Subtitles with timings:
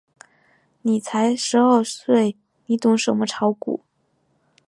[0.81, 3.83] 你才十二岁，你懂什么炒股？